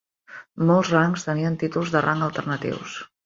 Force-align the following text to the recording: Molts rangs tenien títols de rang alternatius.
Molts 0.69 0.89
rangs 0.93 1.27
tenien 1.27 1.59
títols 1.65 1.93
de 1.97 2.03
rang 2.09 2.25
alternatius. 2.31 2.97